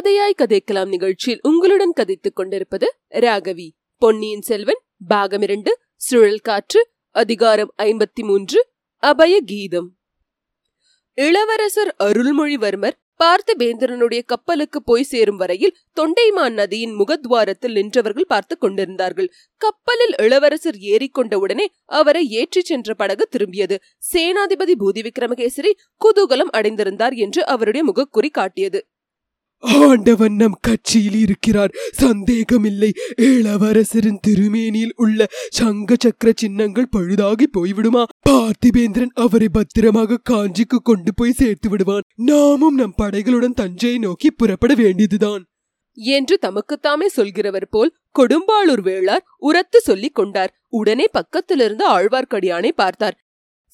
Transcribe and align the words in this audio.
கதையாய் 0.00 0.38
கதைக்கலாம் 0.38 0.88
நிகழ்ச்சியில் 0.88 1.40
உங்களுடன் 1.42 1.92
கதைத்துக் 2.00 2.36
கொண்டிருப்பது 2.36 2.94
ராகவி. 3.10 3.68
பொன்னியின் 3.98 4.40
செல்வன் 4.40 4.80
பாகம் 5.08 5.42
இரண்டு 5.42 5.78
சுழல் 5.96 6.38
காற்று 6.38 6.88
அதிகாரம் 7.10 7.74
ஐம்பத்தி 7.78 8.22
மூன்று 8.22 8.66
அபய 8.96 9.40
கீதம். 9.40 9.88
இளவரசர் 11.14 11.94
அருள்மொழிவர்மர் 12.04 12.92
பார்த்திபேந்திரனுடைய 13.18 14.22
கப்பலுக்கு 14.24 14.82
போய் 14.82 15.02
சேரும் 15.02 15.36
வரையில் 15.36 15.76
தொண்டைமான் 16.00 16.52
நதியின் 16.52 16.94
முகத்வாரத்தில் 16.98 17.74
நின்றவர்கள் 17.74 18.26
பார்த்து 18.26 18.58
கொண்டிருந்தார்கள். 18.58 19.32
கப்பலில் 19.56 20.14
இளவரசர் 20.16 20.74
ஏறிக்கொண்ட 20.74 21.34
உடனே 21.34 21.72
அவரை 21.84 22.28
ஏற்றிச் 22.30 22.64
சென்ற 22.64 22.94
படகு 22.94 23.28
திரும்பியது. 23.30 23.76
சேனாதிபதி 24.12 24.74
பூதி 24.80 25.10
விக்ரமகேசரி 25.10 25.72
குதூகலம் 26.04 26.52
அடைந்திருந்தார் 26.52 27.14
என்று 27.14 27.46
அவருடைய 27.46 27.92
முகக்குறி 27.92 28.30
காட்டியது. 28.30 28.86
ஆண்டவன் 29.60 30.34
நம் 30.34 30.58
கட்சியில் 30.60 31.14
இருக்கிறார். 31.14 31.74
சந்தேகமில்லை. 31.92 32.92
இளவரசரின் 33.16 34.18
திருமேனியில் 34.26 34.92
உள்ள 34.96 35.26
சங்க 35.48 35.96
சக்கர 35.98 36.32
சின்னங்கள் 36.36 36.88
பழுதாகி 36.96 37.46
போய்விடுமா? 37.58 38.04
பார்த்திபேந்திரன் 38.28 39.12
அவரை 39.14 39.48
பத்திரமாக 39.48 40.18
காஞ்சிக்கு 40.30 40.78
கொண்டு 40.82 41.14
போய் 41.14 41.32
சேர்த்து 41.32 41.68
விடுவான். 41.68 42.02
நாமும் 42.14 42.74
நம் 42.74 42.94
படைகளுடன் 43.02 43.54
தஞ்சையை 43.54 43.98
நோக்கி 43.98 44.30
புறப்பட 44.30 44.74
வேண்டியதுதான். 44.74 45.44
என்று 45.94 46.38
தமக்குத்தாமே 46.42 47.06
சொல்கிறவர் 47.06 47.68
போல் 47.70 47.96
கொடும்பாளூர் 48.18 48.82
வேளார் 48.82 49.24
உரத்து 49.38 49.80
சொல்லிக் 49.80 50.14
கொண்டார். 50.14 50.54
உடனே 50.68 51.06
பக்கத்திலிருந்து 51.12 51.88
ஆழ்வார்க்கடியானை 51.88 52.68
பார்த்தார். 52.68 53.18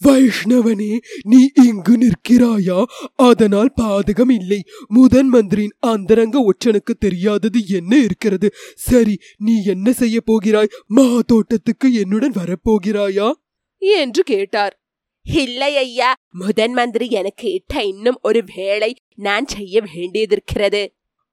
வைஷ்ணவனே 0.05 0.99
நீ 1.25 1.51
இங்கு 1.65 1.99
நிற்கிறாயா? 1.99 2.85
அதனால் 3.17 3.73
பாதகம் 3.81 4.33
இல்லை. 4.33 4.65
முதன் 4.89 5.29
மந்திரியின் 5.29 5.77
அந்தரங்க 5.81 6.45
ஒற்றனுக்கு 6.45 6.93
தெரியாதது 6.99 7.67
என்ன 7.67 7.97
இருக்கிறது? 7.97 8.51
சரி 8.75 9.19
நீ 9.37 9.65
என்ன 9.65 9.93
செய்ய 9.93 10.21
போகிறாய்? 10.21 10.73
மா 10.87 11.21
தோட்டத்துக்கு 11.27 11.93
என்னுடன் 11.93 12.33
வரப்போகிறாயா? 12.33 13.33
என்று 13.79 14.23
கேட்டார். 14.23 14.81
இல்லை 15.25 15.77
ஐயா 15.77 16.15
முதன் 16.31 16.73
மந்திரி 16.73 17.11
எனக்கு 17.11 17.53
இட்ட 17.53 17.85
இன்னும் 17.85 18.19
ஒரு 18.23 18.45
வேளை 18.57 18.97
நான் 19.15 19.47
செய்ய 19.47 19.83
வேண்டியதிருக்கிறது. 19.95 20.89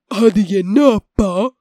அது 0.07 0.47
என்ன 0.47 0.85
அப்பா? 0.85 1.55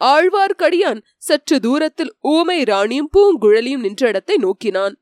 ஆழ்வார்க்கடியான் 0.00 1.00
சற்று 1.18 1.60
தூரத்தில் 1.60 2.14
ஊமை 2.20 2.62
ராணியும் 2.62 3.10
பூங்குழலியும் 3.16 3.78
நின்ற 3.78 4.08
இடத்தை 4.08 4.36
நோக்கினான். 4.36 5.00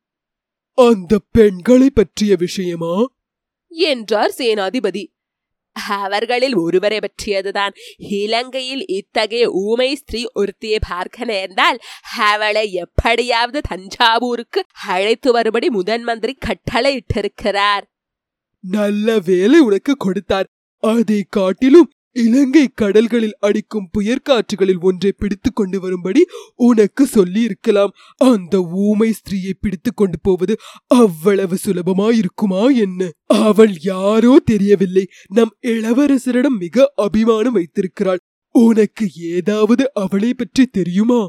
அந்த 0.75 1.21
பெண்களை 1.33 1.91
பற்றிய 1.91 2.37
விஷயமா? 2.37 3.07
என்றார் 3.69 4.31
சேனாதிபதி. 4.31 5.13
அவர்களில் 5.89 6.55
ஒருவரை 6.55 6.99
பற்றியதுதான். 6.99 7.75
இலங்கையில் 7.97 8.87
இத்தகைய 8.87 9.51
ஊமை 9.51 9.95
ஸ்திரீ 9.95 10.25
ஒருத்தியை 10.35 10.77
பார்க்க 10.89 11.25
நேர்ந்தால் 11.25 11.79
அவளை 12.19 12.73
எப்படியாவது 12.73 13.61
தஞ்சாவூருக்கு 13.61 14.65
அழைத்து 14.87 15.33
வரும்படி 15.33 15.71
முதன் 15.71 16.03
மந்திரி 16.03 16.39
கட்டளையிட்டிருக்கிறார். 16.47 17.83
நல்ல 18.61 19.19
வேலை 19.19 19.59
உனக்கு 19.59 19.97
கொடுத்தார். 19.97 20.47
அதை 20.81 21.27
காட்டிலும் 21.29 21.91
இலங்கை 22.15 22.69
கடல்களில் 22.75 23.37
அடிக்கும் 23.41 23.89
புயற்காற்றுகளில் 23.99 24.81
ஒன்றை 24.81 25.13
பிடித்து 25.13 25.53
கொண்டு 25.53 25.81
வரும்படி 25.81 26.27
உனக்கு 26.55 27.07
சொல்லி 27.07 27.41
இருக்கலாம் 27.41 27.93
அந்த 28.17 28.61
ஊமை 28.61 29.13
ஸ்திரீயை 29.13 29.51
பிடித்து 29.61 29.95
கொண்டு 29.95 30.21
போவது 30.21 30.57
அவ்வளவு 30.87 31.59
சுலபமாயிருக்குமா 31.65 32.77
என்ன? 32.77 33.11
அவள் 33.27 33.73
யாரோ 33.81 34.39
தெரியவில்லை. 34.45 35.09
நம் 35.29 35.57
இளவரசரிடம் 35.67 36.59
மிக 36.59 36.93
அபிமானம் 36.97 37.53
வைத்திருக்கிறாள். 37.53 38.19
உனக்கு 38.51 39.09
ஏதாவது 39.15 39.91
அவளை 39.95 40.35
பற்றி 40.35 40.67
தெரியுமா? 40.67 41.29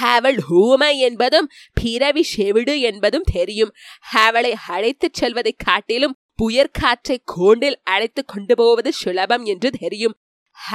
அவள் 0.00 0.38
ஹூமை 0.50 0.96
என்பதும் 0.96 1.48
பிறவி 1.72 2.22
செவிடு 2.22 2.80
என்பதும் 2.80 3.24
தெரியும். 3.32 3.70
அவளை 4.12 4.54
அழைத்துச் 4.66 5.14
செல்வதைக் 5.14 5.62
காட்டிலும் 5.64 6.16
புயற்காற்றை 6.42 7.16
கோண்டில் 7.36 7.80
அழைத்து 7.94 8.24
கொண்டு 8.24 8.54
போவது 8.56 8.92
சுலபம் 8.92 9.44
என்று 9.44 9.70
தெரியும். 9.80 10.16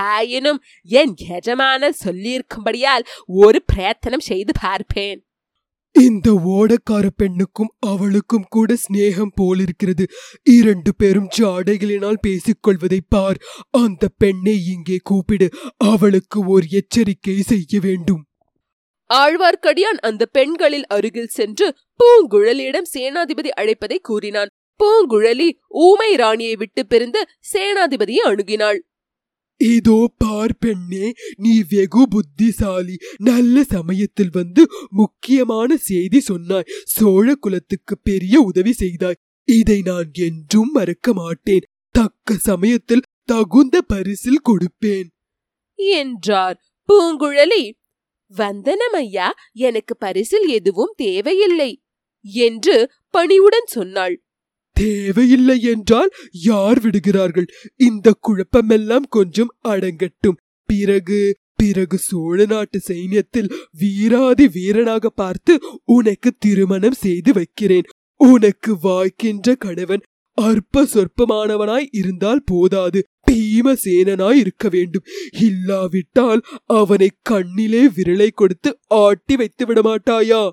ஆயினும் 0.09 0.59
என் 0.97 1.15
எஜமானர் 1.29 2.01
சொல்லியிருக்கும்படியால் 2.05 3.07
ஒரு 3.43 3.59
பிரயத்தனம் 3.65 4.27
செய்து 4.31 4.53
பார்ப்பேன். 4.61 5.19
இந்த 5.95 6.29
ஓடக்கார 6.55 7.05
பெண்ணுக்கும் 7.15 7.71
அவளுக்கும் 7.79 8.45
கூட 8.49 8.75
சிநேகம் 8.83 9.35
போலிருக்கிறது. 9.35 10.05
இரண்டு 10.43 10.91
பேரும் 10.95 11.29
ஜாடைகளினால் 11.37 12.23
பேசிக்கொள்வதை 12.27 12.99
பார். 13.09 13.39
அந்த 13.77 14.09
பெண்ணை 14.17 14.55
இங்கே 14.73 14.97
கூப்பிடு. 15.03 15.49
அவளுக்கு 15.77 16.41
ஒரு 16.47 16.67
எச்சரிக்கை 16.69 17.37
செய்ய 17.41 17.79
வேண்டும். 17.79 18.21
ஆழ்வார்க்கடியான் 19.09 19.99
அந்த 20.01 20.23
பெண்களில் 20.25 20.87
அருகில் 20.87 21.35
சென்று 21.37 21.67
பூங்குழலியிடம் 21.99 22.89
சேனாதிபதி 22.93 23.51
அழைப்பதை 23.61 23.99
கூறினான். 24.01 24.51
பூங்குழலி 24.79 25.49
ஊமை 25.67 26.15
ராணியை 26.15 26.55
விட்டு 26.55 26.85
பிரிந்து 26.85 27.27
சேனாதிபதியை 27.53 28.23
அணுகினாள். 28.25 28.79
இதோ 29.57 30.11
பார் 30.17 30.57
பெண்ணே 30.59 31.13
நீ 31.37 31.63
வெகு 31.69 32.03
புத்திசாலி. 32.09 32.95
நல்ல 33.17 33.63
சமயத்தில் 33.63 34.33
வந்து 34.33 34.63
முக்கியமான 34.89 35.77
செய்தி 35.77 36.19
சொன்னாய். 36.19 36.67
சோழ 36.83 37.35
குலத்துக்கு 37.35 37.97
பெரிய 38.03 38.41
உதவி 38.41 38.73
செய்தாய். 38.73 39.19
இதை 39.43 39.81
நான் 39.81 40.11
என்றும் 40.13 40.71
மறக்க 40.71 41.13
மாட்டேன். 41.13 41.67
தக்க 41.91 42.33
சமயத்தில் 42.33 43.07
தகுந்த 43.23 43.81
பரிசில் 43.81 44.45
கொடுப்பேன். 44.49 45.07
என்றார் 45.79 46.57
பூங்குழலி. 46.89 47.71
வந்தனம் 48.27 48.93
ஐயா 48.93 49.27
எனக்கு 49.51 49.97
பரிசில் 49.97 50.47
எதுவும் 50.47 50.93
தேவையில்லை 50.95 51.71
என்று 52.23 52.91
பணிவுடன் 53.09 53.65
சொன்னாள். 53.65 54.15
தேவையில்லை 54.77 55.61
என்றால் 55.61 56.11
யார் 56.31 56.79
விடுகிறார்கள்? 56.81 57.47
இந்த 57.75 58.13
குழப்பமெல்லாம் 58.27 59.07
கொஞ்சம் 59.09 59.55
அடங்கட்டும். 59.63 60.39
பிறகு 60.65 61.37
பிறகு 61.55 61.97
சோழ 61.97 62.45
நாட்டு 62.45 62.81
சைன்யத்தில் 62.87 63.53
வீராதி 63.71 64.47
வீரனாக 64.47 65.09
பார்த்து 65.09 65.59
உனக்கு 65.85 66.31
திருமணம் 66.39 66.91
செய்து 66.91 67.33
வைக்கிறேன். 67.33 67.87
உனக்கு 68.15 68.77
வாய்க்கின்ற 68.83 69.55
கணவன் 69.57 70.03
அற்ப 70.33 70.87
சொற்பமானவனாய் 70.93 71.87
இருந்தால் 71.91 72.43
போதாது. 72.45 72.99
பீமசேனனாய் 73.31 74.33
இருக்க 74.33 74.69
வேண்டும். 74.69 75.05
இல்லாவிட்டால் 75.31 76.41
அவனை 76.65 77.09
கண்ணிலே 77.21 77.83
விரலை 77.87 78.29
கொடுத்து 78.33 78.77
ஆட்டி 78.87 79.35
வைத்து 79.35 79.65
விடமாட்டாயா? 79.65 80.49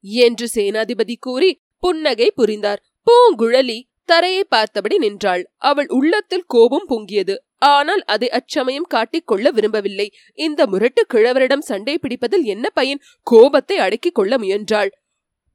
என்று 0.00 0.46
சேனாதிபதி 0.54 1.14
கூறி 1.20 1.50
புன்னகை 1.78 2.32
புரிந்தார். 2.34 2.82
பூங்குழலி 3.06 3.82
தரையை 4.04 4.44
பார்த்தபடி 4.44 4.98
நின்றாள். 4.98 5.50
அவள் 5.56 5.88
உள்ளத்தில் 5.88 6.44
கோபம் 6.46 6.88
பொங்கியது. 6.88 7.34
ஆனால் 7.56 8.02
அதை 8.04 8.30
அச்சமயம் 8.30 8.84
காட்டிக் 8.84 9.26
கொள்ள 9.26 9.50
விரும்பவில்லை. 9.50 10.10
இந்த 10.34 10.66
முரட்டு 10.66 11.06
கிழவரிடம் 11.14 11.60
சண்டை 11.60 11.98
பிடிப்பதில் 11.98 12.44
என்ன 12.44 12.70
பயன்? 12.70 13.00
கோபத்தை 13.22 13.78
அடக்கிக் 13.78 14.14
கொள்ள 14.14 14.38
முயன்றாள். 14.38 14.97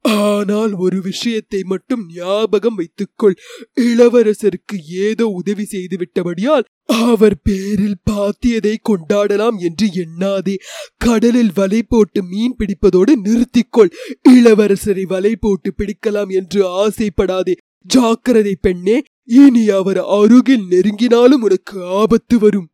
ஆனால் 0.04 0.72
ஒரு 0.72 1.00
விஷயத்தை 1.00 1.62
மட்டும் 1.62 2.06
ஞாபகம் 2.14 2.74
வைத்துக்கொள். 2.74 3.36
இளவரசருக்கு 3.80 4.76
ஏதோ 4.88 5.26
உதவி 5.26 5.64
செய்து 5.64 5.96
விட்டபடியால் 5.96 6.64
அவர் 6.86 7.36
பேரில் 7.42 8.00
பாத்தியதை 8.10 8.74
கொண்டாடலாம் 8.88 9.58
என்று 9.58 9.86
எண்ணாதே. 9.86 10.54
கடலில் 10.96 11.52
வலை 11.54 11.82
போட்டு 11.82 12.22
மீன் 12.22 12.56
பிடிப்பதோடு 12.58 13.14
நிறுத்திக்கொள். 13.24 13.92
இளவரசரை 14.28 15.02
வலை 15.02 15.36
போட்டு 15.36 15.74
பிடிக்கலாம் 15.78 16.28
என்று 16.28 16.86
ஆசைப்படாதே. 16.86 17.56
ஜாக்கிரதை 17.80 18.56
பெண்ணே 18.60 19.02
இனி 19.24 19.68
அவர் 19.68 19.98
அருகில் 19.98 20.64
நெருங்கினாலும் 20.70 21.42
உனக்கு 21.42 21.84
ஆபத்து 21.84 22.38
வரும். 22.38 22.68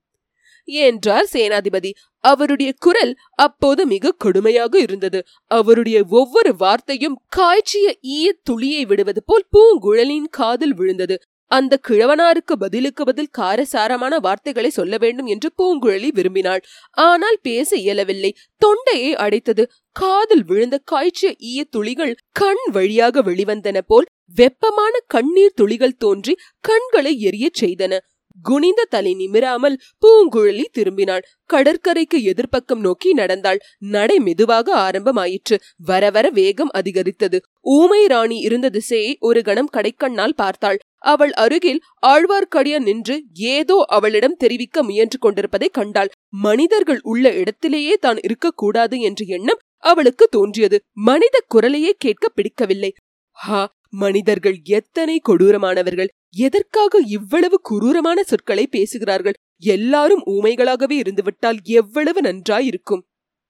என்றார் 0.64 1.28
சேனாதிபதி. 1.32 1.90
அவருடைய 2.16 2.74
குரல் 2.78 3.16
அப்போது 3.34 3.86
மிக 3.86 4.14
கொடுமையாக 4.24 4.78
இருந்தது. 4.78 5.26
அவருடைய 5.46 6.04
ஒவ்வொரு 6.08 6.56
வார்த்தையும் 6.56 7.20
காய்ச்சிய 7.28 7.98
ஈய 8.00 8.36
துளியை 8.42 8.84
விடுவது 8.84 9.22
போல் 9.24 9.46
பூங்குழலின் 9.52 10.28
காதில் 10.30 10.74
விழுந்தது. 10.74 11.18
அந்த 11.46 11.80
கிழவனாருக்கு 11.88 12.54
பதிலுக்கு 12.58 13.04
பதில் 13.04 13.30
காரசாரமான 13.30 14.18
வார்த்தைகளை 14.18 14.70
சொல்ல 14.70 14.96
வேண்டும் 14.98 15.26
என்று 15.26 15.52
பூங்குழலி 15.58 16.08
விரும்பினாள். 16.08 16.60
ஆனால் 16.90 17.38
பேச 17.42 17.76
இயலவில்லை. 17.76 18.36
தொண்டையை 18.56 19.14
அடைத்தது. 19.14 19.64
காதில் 19.92 20.44
விழுந்த 20.44 20.80
காய்ச்சிய 20.84 21.34
ஈய 21.38 21.64
துளிகள் 21.64 22.16
கண் 22.32 22.62
வழியாக 22.72 23.22
வெளிவந்தன 23.22 23.78
போல் 23.86 24.06
வெப்பமான 24.34 24.98
கண்ணீர் 25.06 25.54
துளிகள் 25.54 25.96
தோன்றி 25.96 26.36
கண்களை 26.60 27.24
எரியச் 27.24 27.58
செய்தன. 27.60 27.98
குனிந்த 28.42 28.86
தலை 28.88 29.12
நிமிராமல் 29.14 29.76
பூங்குழலி 30.02 30.64
திரும்பினாள். 30.78 31.24
கடற்கரைக்கு 31.50 32.18
எதிர்ப்பக்கம் 32.32 32.82
நோக்கி 32.82 33.12
நடந்தாள். 33.12 33.60
நடை 33.78 34.18
மெதுவாக 34.18 34.74
ஆரம்பமாயிற்று. 34.76 35.56
வர 35.76 36.10
வர 36.10 36.26
வேகம் 36.30 36.68
அதிகரித்தது. 36.68 37.40
ஊமை 37.70 38.06
ராணி 38.06 38.38
இருந்த 38.38 38.68
திசையை 38.68 39.16
ஒரு 39.20 39.42
கணம் 39.42 39.72
கடைக்கண்ணால் 39.72 40.36
பார்த்தாள். 40.36 40.80
அவள் 41.04 41.32
அருகில் 41.32 41.80
ஆழ்வார்க்கடியான் 42.06 42.82
நின்று 42.82 43.16
ஏதோ 43.32 43.76
அவளிடம் 43.88 44.36
தெரிவிக்க 44.36 44.82
முயன்று 44.82 45.18
கொண்டிருப்பதை 45.18 45.68
கண்டாள். 45.72 46.12
மனிதர்கள் 46.28 47.00
உள்ள 47.02 47.32
இடத்திலேயே 47.32 47.96
தான் 47.96 48.18
இருக்கக்கூடாது 48.22 49.00
என்ற 49.00 49.24
எண்ணம் 49.28 49.62
அவளுக்கு 49.82 50.24
தோன்றியது. 50.28 50.78
மனித 50.92 51.36
குரலையே 51.54 51.92
கேட்க 51.98 52.28
பிடிக்கவில்லை. 52.28 52.90
ஹா 53.36 53.60
மனிதர்கள் 53.92 54.56
எத்தனை 54.78 55.20
கொடூரமானவர்கள் 55.28 56.10
எதற்காக 56.36 56.98
இவ்வளவு 57.06 57.60
குரூரமான 57.70 58.18
சொற்களை 58.22 58.66
பேசுகிறார்கள் 58.66 59.38
எல்லாரும் 59.62 60.22
ஊமைகளாகவே 60.26 60.96
இருந்துவிட்டால் 60.98 61.58
எவ்வளவு 61.62 62.20
நன்றாயிருக்கும். 62.20 63.02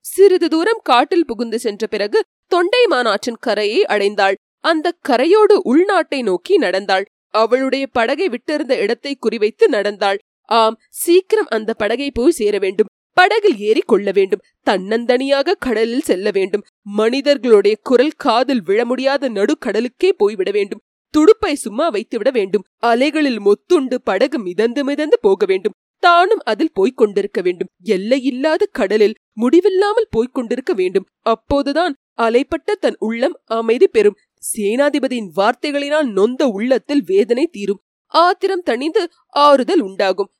சிறிது 0.05 0.47
தூரம் 0.49 0.81
காட்டில் 0.83 1.25
புகுந்து 1.25 1.59
சென்ற 1.59 1.87
பிறகு 1.87 2.19
தொண்டை 2.47 2.83
மாநாற்றின் 2.87 3.39
கரையை 3.39 3.81
அடைந்தாள். 3.83 4.37
அந்த 4.63 4.87
கரையோடு 5.09 5.55
உள்நாட்டை 5.71 6.19
நோக்கி 6.21 6.55
நடந்தாள். 6.57 7.05
அவளுடைய 7.33 7.87
படகை 7.87 8.27
விட்டிருந்த 8.29 8.73
இடத்தை 8.77 9.17
குறிவைத்து 9.21 9.67
நடந்தாள். 9.67 10.19
ஆம் 10.49 10.77
சீக்கிரம் 10.89 11.47
அந்த 11.47 11.73
படகை 11.73 12.11
போய் 12.11 12.31
சேர 12.31 12.55
வேண்டும். 12.57 12.89
படகில் 13.13 13.57
ஏறி 13.57 13.79
கொள்ள 13.79 14.11
வேண்டும். 14.11 14.41
தன்னந்தனியாக 14.69 15.51
கடலில் 15.59 16.01
செல்ல 16.01 16.31
வேண்டும். 16.31 16.63
மனிதர்களுடைய 16.81 17.77
குரல் 17.81 18.11
காதில் 18.17 18.61
விழ 18.63 18.85
முடியாத 18.85 19.29
நடுக்கடலுக்கே 19.29 20.09
போய்விட 20.17 20.51
வேண்டும். 20.51 20.81
துடுப்பை 21.09 21.55
சும்மா 21.55 21.89
வைத்துவிட 21.89 22.29
வேண்டும். 22.31 22.63
அலைகளில் 22.77 23.41
மொத்துண்டு 23.41 23.95
படகு 24.03 24.39
மிதந்து 24.39 24.83
மிதந்து 24.83 25.19
போக 25.19 25.45
வேண்டும். 25.45 25.73
தானும் 25.99 26.39
அதில் 26.43 26.71
போய்க் 26.73 26.97
கொண்டிருக்க 26.97 27.41
வேண்டும். 27.41 27.67
எல்லையில்லாத 27.83 28.67
கடலில் 28.71 29.15
முடிவில்லாமல் 29.33 30.07
போய்க் 30.09 30.33
கொண்டிருக்க 30.33 30.73
வேண்டும். 30.73 31.05
அப்போதுதான் 31.19 31.95
அலைப்பட்ட 32.21 32.71
தன் 32.79 32.95
உள்ளம் 32.99 33.39
அமைதி 33.45 33.87
பெறும். 33.87 34.15
சேனாதிபதியின் 34.57 35.29
வார்த்தைகளினால் 35.35 36.11
நொந்த 36.11 36.47
உள்ளத்தில் 36.47 37.03
வேதனை 37.05 37.47
தீரும். 37.47 37.81
ஆத்திரம் 38.07 38.63
தணிந்து 38.65 39.05
ஆறுதல் 39.27 39.79
உண்டாகும். 39.79 40.31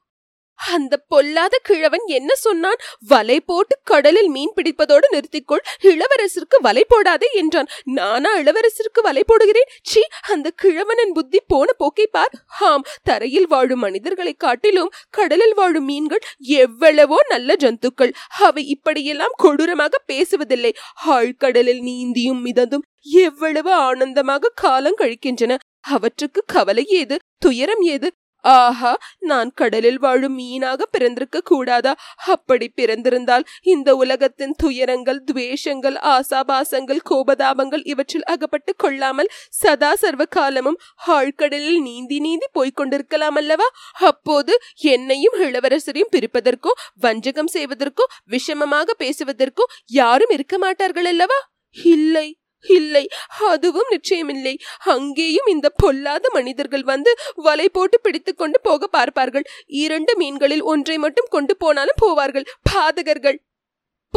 அந்த 0.68 0.98
பொல்லாத 0.98 1.60
கிழவன் 1.64 2.06
என்ன 2.06 2.36
சொன்னான்? 2.36 2.76
வலை 3.08 3.42
போட்டு 3.42 3.80
கடலில் 3.84 4.28
மீன் 4.28 4.54
பிடிப்பதோடு 4.56 5.08
நிறுத்திக்கொள். 5.12 5.64
இளவரசருக்கு 5.82 6.58
வலை 6.60 6.86
போடாதே 6.90 7.30
என்றான். 7.32 7.68
நானா 7.84 8.38
இளவரசருக்கு 8.38 9.02
வலை 9.02 9.24
போடுகிறேன்? 9.28 9.70
சி 9.84 10.02
அந்த 10.30 10.52
கிழவனின் 10.64 11.14
புத்தி 11.14 11.42
போன 11.48 11.74
போக்கை 11.74 12.08
பார். 12.08 12.32
ஆம் 12.60 12.84
தரையில் 13.04 13.48
வாழும் 13.48 13.80
மனிதர்களை 13.80 14.34
காட்டிலும் 14.34 14.92
கடலில் 15.10 15.54
வாழும் 15.54 15.86
மீன்கள் 15.86 16.20
எவ்வளவோ 16.40 17.18
நல்ல 17.30 17.56
ஜந்துக்கள். 17.60 18.14
அவை 18.40 18.68
இப்படியெல்லாம் 18.68 19.36
கொடூரமாக 19.36 20.02
பேசுவதில்லை. 20.08 20.74
ஆழ்கடலில் 21.08 21.82
நீந்தியும் 21.82 22.46
மிதந்தும் 22.46 22.88
எவ்வளவு 23.02 23.74
ஆனந்தமாக 23.74 24.52
காலம் 24.56 24.98
கழிக்கின்றன. 24.98 25.58
அவற்றுக்கு 25.80 26.44
கவலை 26.46 26.86
ஏது? 26.88 27.20
துயரம் 27.38 27.82
ஏது? 27.82 28.12
ஆஹா 28.44 28.98
நான் 29.20 29.52
கடலில் 29.54 30.00
வாழும் 30.00 30.40
மீனாக 30.40 30.82
பிறந்திருக்க 30.92 31.42
கூடாதா? 31.42 31.96
அப்படி 32.18 32.72
பிறந்திருந்தால் 32.76 33.44
இந்த 33.62 33.96
உலகத்தின் 33.96 34.56
துயரங்கள் 34.58 35.24
துவேஷங்கள் 35.24 35.96
ஆசாபாசங்கள் 35.96 37.02
கோபதாபங்கள் 37.10 37.84
இவற்றில் 37.84 38.24
அகப்பட்டு 38.24 38.76
கொள்ளாமல் 38.76 39.30
சதா 39.50 39.96
சர்வ 39.96 40.26
காலமும் 40.26 40.80
ஆழ்கடலில் 41.08 41.80
நீந்தி 41.80 42.20
நீந்தி 42.20 42.50
போய்கொண்டிருக்கலாம் 42.54 43.36
அல்லவா? 43.36 43.68
அப்போது 43.94 44.54
என்னையும் 44.76 45.40
இளவரசரையும் 45.40 46.14
பிரிப்பதற்கோ 46.16 46.70
வஞ்சகம் 46.96 47.54
செய்வதற்கோ 47.54 48.04
விஷமமாக 48.32 48.90
பேசுவதற்கோ 49.00 49.64
யாரும் 49.86 50.30
இருக்க 50.30 50.58
மாட்டார்கள் 50.58 51.06
அல்லவா? 51.06 51.40
இல்லை. 51.78 52.28
இல்லை 52.64 53.08
அதுவும் 53.40 53.90
நிச்சயமில்லை. 53.92 54.56
அங்கேயும் 54.80 55.46
இந்த 55.46 55.70
பொல்லாத 55.70 56.30
மனிதர்கள் 56.34 56.84
வந்து 56.84 57.14
வலை 57.36 57.70
போட்டு 57.70 58.00
பிடித்து 58.02 58.36
கொண்டு 58.36 58.62
போக 58.62 58.88
பார்ப்பார்கள். 58.88 59.46
இரண்டு 59.66 60.16
மீன்களில் 60.18 60.62
ஒன்றை 60.62 60.98
மட்டும் 60.98 61.28
கொண்டு 61.30 61.58
போனாலும் 61.58 62.02
போவார்கள். 62.02 62.48
பாதகர்கள். 62.72 63.40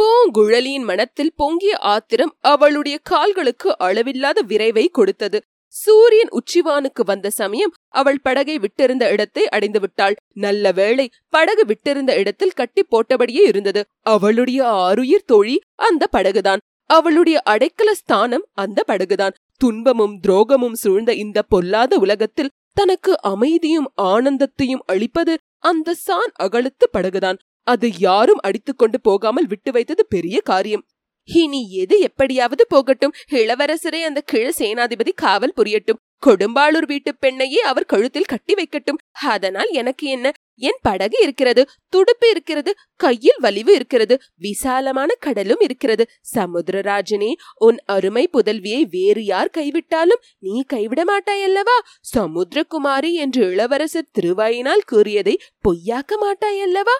பூங்குழலியின் 0.01 0.83
மனத்தில் 0.83 1.33
பொங்கிய 1.35 1.77
ஆத்திரம் 1.77 2.37
அவளுடைய 2.39 2.97
கால்களுக்கு 3.03 3.77
அளவில்லாத 3.77 4.41
விரைவை 4.47 4.87
கொடுத்தது. 4.91 5.43
சூரியன் 5.67 6.29
உச்சிவானுக்கு 6.29 7.03
வந்த 7.05 7.29
சமயம் 7.29 7.73
அவள் 7.87 8.19
படகை 8.21 8.59
விட்டிருந்த 8.59 9.11
இடத்தை 9.11 9.47
அடைந்து 9.47 9.79
விட்டாள். 9.79 10.15
நல்ல 10.33 10.71
வேளை 10.71 11.09
படகு 11.29 11.65
விட்டிருந்த 11.65 12.17
இடத்தில் 12.17 12.53
கட்டி 12.53 12.85
போட்டபடியே 12.91 13.43
இருந்தது. 13.47 13.85
அவளுடைய 14.01 14.63
ஆறுயிர் 14.65 15.25
தோழி 15.25 15.61
அந்த 15.75 16.07
படகுதான். 16.11 16.59
அவளுடைய 16.85 17.41
அடைக்கல 17.45 17.91
ஸ்தானம் 17.91 18.45
அந்த 18.53 18.83
படகுதான். 18.87 19.35
துன்பமும் 19.57 20.19
துரோகமும் 20.27 20.73
சூழ்ந்த 20.73 21.13
இந்த 21.13 21.41
பொல்லாத 21.41 21.97
உலகத்தில் 21.97 22.53
தனக்கு 22.73 23.21
அமைதியும் 23.21 23.91
ஆனந்தத்தையும் 24.01 24.83
அளிப்பது 24.85 25.37
அந்த 25.57 25.93
சான் 25.93 26.31
அகழுத்து 26.33 26.89
படகுதான். 26.93 27.37
அது 27.67 27.97
யாரும் 27.97 28.41
அடித்துக்கொண்டு 28.41 29.01
போகாமல் 29.01 29.47
விட்டு 29.47 29.71
வைத்தது 29.71 30.05
பெரிய 30.05 30.41
காரியம். 30.41 30.85
இனி 31.23 31.71
எது 31.71 31.99
எப்படியாவது 31.99 32.65
போகட்டும். 32.67 33.13
இளவரசரை 33.31 34.01
அந்த 34.01 34.21
கிழ 34.21 34.51
சேனாதிபதி 34.57 35.09
காவல் 35.15 35.53
புரியட்டும். 35.55 36.01
கொடும்பாளூர் 36.25 36.85
வீட்டு 36.85 37.15
பெண்ணையே 37.21 37.61
அவர் 37.71 37.85
கழுத்தில் 37.85 38.31
கட்டி 38.33 38.53
வைக்கட்டும். 38.53 38.99
அதனால் 39.11 39.69
எனக்கு 39.69 40.07
என்ன? 40.07 40.31
என் 40.55 40.79
படகு 40.81 41.17
இருக்கிறது 41.21 41.61
துடுப்பு 41.89 42.29
இருக்கிறது 42.29 42.71
கையில் 42.95 43.39
வலிவு 43.39 43.73
இருக்கிறது 43.73 44.15
விசாலமான 44.35 45.13
கடலும் 45.19 45.59
இருக்கிறது. 45.59 46.03
சமுத்திரராஜனே 46.35 47.31
உன் 47.55 47.77
அருமை 47.85 48.29
புதல்வியை 48.33 48.81
வேறு 48.89 49.23
யார் 49.25 49.53
கைவிட்டாலும் 49.57 50.23
நீ 50.39 50.63
கைவிட 50.67 51.03
மாட்டாய் 51.03 51.43
அல்லவா? 51.43 51.77
சமுத்திரகுமாரி 52.15 53.11
என்று 53.13 53.43
இளவரசர் 53.51 54.11
திருவாயினால் 54.19 54.85
கூறியதை 54.85 55.35
பொய்யாக்க 55.63 56.17
மாட்டாய் 56.19 56.61
அல்லவா? 56.61 56.97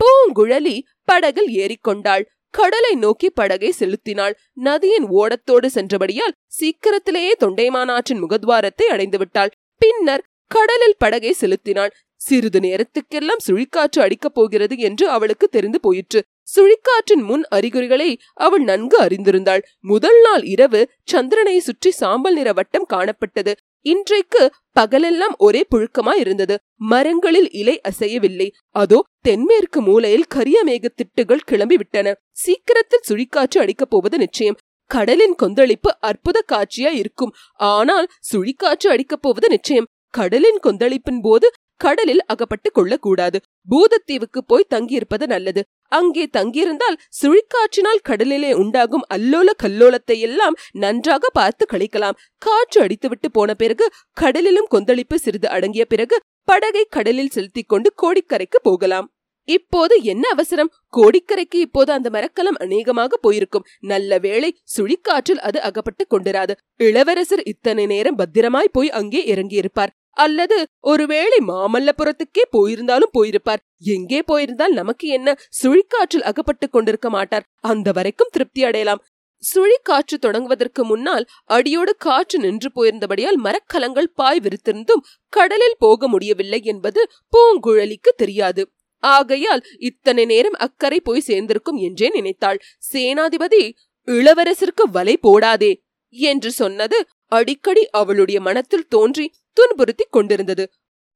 பூங்குழலி 0.00 0.76
படகில் 1.04 1.50
ஏறிக்கொண்டாள். 1.56 2.24
கடலை 2.54 2.94
நோக்கி 2.94 3.30
படகை 3.30 3.70
செலுத்தினாள். 3.70 4.34
நதியின் 4.52 5.06
ஓடத்தோடு 5.10 5.66
சென்றபடியால் 5.66 6.36
சீக்கிரத்திலேயே 6.46 7.34
தொண்டைமானாற்றின் 7.40 8.22
முகத்வாரத்தை 8.24 8.86
அடைந்து 8.88 9.18
விட்டாள் 9.18 9.54
பின்னர் 9.76 10.24
கடலில் 10.50 10.98
படகை 10.98 11.32
செலுத்தினாள். 11.32 11.92
சிறிது 12.26 12.60
நேரத்துக்கெல்லாம் 12.60 13.44
சுழிக்காற்று 13.46 14.00
அடிக்கப் 14.04 14.34
போகிறது 14.34 14.74
என்று 14.78 15.04
அவளுக்கு 15.08 15.46
தெரிந்து 15.48 15.78
போயிற்று. 15.80 16.20
சுழிக்காற்றின் 16.54 17.24
முன் 17.28 17.44
அறிகுறிகளை 17.48 18.08
அவள் 18.46 18.64
நன்கு 18.64 18.96
அறிந்திருந்தாள். 19.02 19.62
முதல் 19.84 20.20
நாள் 20.20 20.44
இரவு 20.44 20.80
சந்திரனை 21.04 21.58
சுற்றி 21.58 21.90
சாம்பல் 21.90 22.34
நிற 22.34 22.50
வட்டம் 22.52 22.90
காணப்பட்டது. 22.92 23.52
இன்றைக்கு 23.86 24.42
பகலெல்லாம் 24.76 25.34
ஒரே 25.38 25.62
புழுக்கமாய் 25.70 26.20
இருந்தது. 26.20 26.56
மரங்களில் 26.90 27.48
இலை 27.52 27.76
அசையவில்லை. 27.88 28.48
அதோ 28.74 28.98
தென்மேற்கு 29.20 29.80
மூலையில் 29.80 30.28
கரிய 30.28 30.58
மேகத்திட்டுகள் 30.64 31.46
கிளம்பி 31.46 31.76
விட்டன. 31.76 32.14
சீக்கிரத்தில் 32.42 33.06
சுழிக்காற்று 33.08 33.58
அடிக்கப் 33.64 33.92
போவது 33.94 34.18
நிச்சயம். 34.18 34.58
கடலின் 34.90 35.34
கொந்தளிப்பு 35.34 35.90
அற்புத 36.00 36.38
காட்சியா 36.52 36.90
இருக்கும். 37.00 37.34
ஆனால் 37.72 38.08
சுழிக்காற்று 38.30 38.88
அடிக்கப் 38.94 39.22
போவது 39.22 39.48
நிச்சயம். 39.48 39.88
கடலின் 40.14 40.58
கொந்தளிப்பின் 40.62 41.20
போது 41.22 41.46
கடலில் 41.84 42.24
அகப்பட்டு 42.32 42.68
கொள்ளக்கூடாது. 42.72 43.38
பூதத்தீவுக்கு 43.70 44.40
போய் 44.46 44.70
தங்கியிருப்பது 44.74 45.26
நல்லது. 45.26 45.62
அங்கே 45.92 46.24
தங்கியிருந்தால் 46.36 46.98
சுழிக்காற்றினால் 47.20 48.04
கடலிலே 48.08 48.52
உண்டாகும் 48.62 49.06
அல்லோல 49.14 49.48
கல்லோலத்தை 49.62 50.16
எல்லாம் 50.28 50.58
நன்றாக 50.82 51.30
பார்த்து 51.32 51.66
கழிக்கலாம். 51.72 52.18
காற்று 52.38 52.78
அடித்துவிட்டு 52.84 53.30
போன 53.32 53.54
பிறகு 53.54 53.86
கடலிலும் 54.20 54.70
கொந்தளிப்பு 54.74 55.18
சிறிது 55.18 55.48
அடங்கிய 55.48 55.84
பிறகு 55.84 56.18
படகை 56.48 56.84
கடலில் 56.90 57.34
செலுத்திக் 57.36 57.68
கொண்டு 57.68 57.90
கோடிக்கரைக்கு 58.02 58.60
போகலாம். 58.62 59.08
இப்போது 59.48 59.94
என்ன 60.02 60.24
அவசரம்? 60.28 60.70
கோடிக்கரைக்கு 60.96 61.58
இப்போது 61.66 61.90
அந்த 61.92 62.08
மரக்கலம் 62.10 62.58
அநேகமாக 62.64 63.16
போயிருக்கும். 63.16 63.66
நல்ல 63.92 64.18
வேளை 64.18 64.50
சுழிக்காற்றில் 64.76 65.42
அது 65.48 65.58
அகப்பட்டு 65.60 66.04
கொண்டிராது. 66.06 66.54
இளவரசர் 66.80 67.42
இத்தனை 67.52 67.86
நேரம் 67.86 68.18
பத்திரமாய் 68.20 68.74
போய் 68.76 68.90
அங்கே 69.00 69.22
இறங்கியிருப்பார். 69.34 69.92
அல்லது 70.16 70.58
ஒருவேளை 70.80 71.38
மாமல்லபுரத்துக்கே 71.48 72.44
போயிருந்தாலும் 72.52 73.14
போயிருப்பார். 73.18 73.62
எங்கே 73.78 74.22
போயிருந்தால் 74.22 74.72
நமக்கு 74.72 75.06
என்ன? 75.08 75.28
சுழிக்காற்றில் 75.62 76.26
அகப்பட்டு 76.30 76.70
கொண்டிருக்க 76.70 77.10
மாட்டார். 77.10 77.46
அந்த 77.60 77.92
வரைக்கும் 77.92 78.32
திருப்தி 78.32 78.64
அடையலாம். 78.64 79.02
சுழிக்காற்று 79.42 80.16
தொடங்குவதற்கு 80.22 80.82
முன்னால் 80.84 81.24
அடியோடு 81.44 81.92
காற்று 81.96 82.38
நின்று 82.38 82.68
போயிருந்தபடியால் 82.74 83.38
மரக்கலங்கள் 83.38 84.12
பாய் 84.14 84.40
விரித்திருந்தும் 84.40 85.04
கடலில் 85.28 85.78
போக 85.78 86.08
முடியவில்லை 86.08 86.60
என்பது 86.62 87.00
பூங்குழலிக்கு 87.32 88.12
தெரியாது. 88.16 88.64
ஆகையால் 89.02 89.62
இத்தனை 89.78 90.24
நேரம் 90.24 90.58
அக்கறை 90.58 91.00
போய் 91.00 91.26
சேர்ந்திருக்கும் 91.26 91.76
என்றே 91.76 92.08
நினைத்தாள். 92.08 92.60
சேனாதிபதி 92.92 93.62
இளவரசருக்கு 94.08 94.84
வலை 94.90 95.14
போடாதே 95.22 95.72
என்று 96.14 96.50
சொன்னது 96.52 96.98
அடிக்கடி 97.28 97.88
அவளுடைய 97.90 98.40
மனத்தில் 98.40 98.88
தோன்றி 98.88 99.26
துன்புறுத்தி 99.56 100.04
கொண்டிருந்தது. 100.10 100.64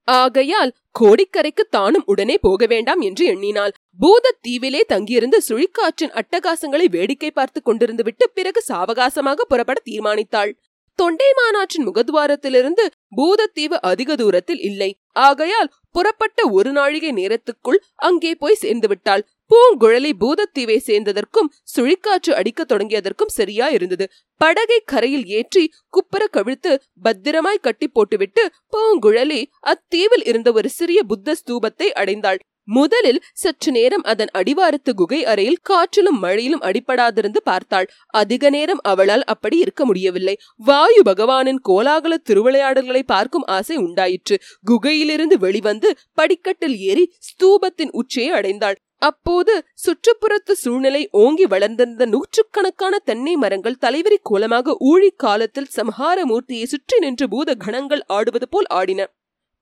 ஆகையால் 0.08 0.72
கோடிக்கரைக்கு 1.00 1.64
தானும் 1.70 2.06
உடனே 2.06 2.36
போக 2.38 2.66
வேண்டாம் 2.66 3.00
என்று 3.00 3.24
எண்ணினாள். 3.26 3.72
பூதத் 3.98 4.40
தீவிலே 4.46 4.82
தங்கியிருந்து 4.88 5.38
சுழிக்காற்றின் 5.48 6.14
அட்டகாசங்களை 6.20 6.86
வேடிக்கை 6.90 7.30
பார்த்து 7.30 7.60
கொண்டிருந்து 7.60 8.04
விட்டு 8.04 8.26
பிறகு 8.34 8.62
சாவகாசமாக 8.68 9.46
புறப்பட 9.48 9.78
தீர்மானித்தாள். 9.84 10.52
தொண்டைமானாற்றின் 10.98 11.86
முகத்வாரத்திலிருந்து 11.88 12.84
பூதத்தீவு 13.16 13.76
அதிக 13.90 14.10
தூரத்தில் 14.16 14.60
இல்லை. 14.60 14.90
ஆகையால் 15.20 15.72
புறப்பட்ட 15.90 16.48
ஒரு 16.50 16.70
நாழிகை 16.72 17.10
நேரத்துக்குள் 17.12 17.80
அங்கே 18.08 18.32
போய் 18.34 18.60
சேர்ந்து 18.62 18.88
விட்டாள் 18.88 19.24
பூங்குழலி 19.50 20.10
பூதத்தீவை 20.20 20.76
சேர்ந்ததற்கும் 20.86 21.50
சுழிக்காற்று 21.74 22.32
அடிக்கத் 22.32 22.70
தொடங்கியதற்கும் 22.72 23.34
சரியா 23.34 23.66
இருந்தது 23.68 24.06
படகை 24.40 24.78
கரையில் 24.84 25.26
ஏற்றி 25.38 25.62
குப்பர 25.96 26.24
கவிழ்த்து 26.32 26.72
பத்திரமாய் 27.02 27.64
கட்டி 27.66 27.88
போட்டுவிட்டு 27.88 28.42
பூங்குழலி 28.72 29.40
அத்தீவில் 29.66 30.26
இருந்த 30.26 30.52
ஒரு 30.52 30.68
சிறிய 30.68 31.00
புத்த 31.02 31.34
ஸ்தூபத்தை 31.40 31.88
அடைந்தாள். 31.92 32.40
முதலில் 32.68 33.20
சற்று 33.32 33.70
நேரம் 33.72 34.02
அதன் 34.02 34.30
அடிவாரத்து 34.34 34.92
குகை 34.94 35.18
அறையில் 35.24 35.60
காற்றிலும் 35.62 36.18
மழையிலும் 36.22 36.60
அடிப்படாதிருந்து 36.60 37.40
பார்த்தாள். 37.44 37.86
அதிக 38.14 38.50
நேரம் 38.50 38.80
அவளால் 38.82 39.24
அப்படி 39.24 39.56
இருக்க 39.58 39.84
முடியவில்லை. 39.84 40.34
வாயு 40.56 41.02
பகவானின் 41.04 41.60
கோலாகல 41.68 42.16
திருவிளையாடல்களை 42.28 43.02
பார்க்கும் 43.06 43.46
ஆசை 43.48 43.76
உண்டாயிற்று. 43.76 44.38
குகையிலிருந்து 44.70 45.38
வெளிவந்து 45.38 45.90
படிக்கட்டில் 46.14 46.76
ஏறி 46.78 47.06
ஸ்தூபத்தின் 47.28 47.92
உச்சியை 47.92 48.30
அடைந்தாள். 48.30 48.78
அப்போது 49.02 49.54
சுற்றுப்புறத்து 49.84 50.52
சூழ்நிலை 50.52 51.08
ஓங்கி 51.10 51.46
வளர்ந்திருந்த 51.46 52.04
நூற்றுக்கணக்கான 52.06 52.98
தென்னை 52.98 53.36
மரங்கள் 53.36 53.80
தலைவரி 53.80 54.18
கோலமாக 54.22 54.76
ஊழி 54.80 55.10
காலத்தில் 55.16 55.72
சம்ஹார 55.76 56.18
மூர்த்தியை 56.24 56.64
சுற்றி 56.64 56.98
நின்று 56.98 57.28
பூத 57.28 57.54
கணங்கள் 57.54 58.02
ஆடுவது 58.06 58.48
போல் 58.48 58.68
ஆடின. 58.70 59.00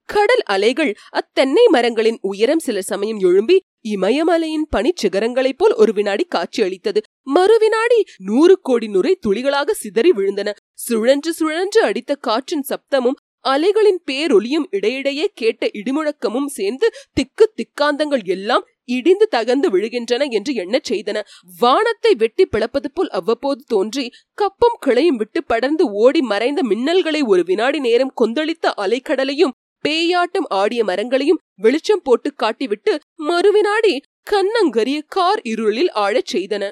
கடல் 0.09 0.43
அலைகள் 0.45 0.91
அத்தென்னை 1.11 1.65
மரங்களின் 1.67 2.19
உயரம் 2.21 2.59
சில 2.59 2.81
சமயம் 2.81 3.19
எழும்பி 3.19 3.57
இமயமலையின் 3.89 4.67
பனிச்சிகரங்களைப் 4.75 5.57
போல் 5.57 5.73
ஒரு 5.73 5.93
வினாடி 5.93 6.25
காட்சியளித்தது 6.25 7.01
மறுவினாடி 7.35 7.99
நூறு 8.17 8.55
கோடி 8.61 8.87
நுரை 8.87 9.13
துளிகளாக 9.27 9.71
சிதறி 9.71 10.11
விழுந்தன. 10.11 10.49
சுழன்று 10.73 11.33
சுழன்று 11.33 11.81
அடித்த 11.81 12.15
காற்றின் 12.15 12.65
சப்தமும் 12.69 13.19
அலைகளின் 13.45 13.99
பேரொலியும் 14.05 14.67
இடையிடையே 14.69 15.25
கேட்ட 15.33 15.69
இடிமுழக்கமும் 15.73 16.49
சேர்ந்து 16.49 16.87
திக்கு 17.13 17.45
திக்காந்தங்கள் 17.57 18.23
எல்லாம் 18.23 18.63
இடிந்து 18.87 19.27
தகர்ந்து 19.35 19.67
விழுகின்றன 19.69 20.23
என்று 20.29 20.53
எண்ணச் 20.53 20.89
செய்தன. 20.89 21.21
வானத்தை 21.59 22.15
வெட்டி 22.15 22.45
பிளப்பது 22.45 22.91
போல் 22.93 23.09
அவ்வப்போது 23.09 23.63
தோன்றி 23.67 24.05
கப்பும் 24.41 24.79
கிளையும் 24.85 25.19
விட்டு 25.21 25.43
படர்ந்து 25.43 25.85
ஓடி 26.03 26.21
மறைந்த 26.21 26.61
மின்னல்களை 26.69 27.21
ஒரு 27.25 27.43
வினாடி 27.43 27.79
நேரம் 27.79 28.13
கொந்தளித்த 28.21 28.73
அலைக்கடலையும் 28.77 29.55
பேயாட்டம் 29.85 30.47
ஆடிய 30.47 30.83
மரங்களையும் 30.83 31.41
வெளிச்சம் 31.55 32.01
போட்டு 32.03 32.33
காட்டிவிட்டு 32.43 32.93
மறுவினாடி 33.27 33.93
கண்ணங்கரிய 34.31 34.99
கார் 35.07 35.41
இருளில் 35.41 35.91
ஆழச் 35.95 36.31
செய்தன. 36.33 36.63